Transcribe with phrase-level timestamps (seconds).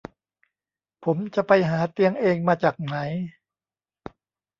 [1.03, 2.95] ผมจะไปหาเตียงเองมาจากไหน